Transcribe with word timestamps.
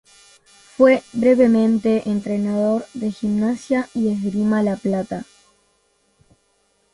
Fue 0.77 1.03
brevemente 1.13 2.09
entrenador 2.09 2.87
de 2.95 3.11
Gimnasia 3.11 3.87
y 3.93 4.09
Esgrima 4.11 4.63
La 4.63 4.75
Plata. 4.75 5.27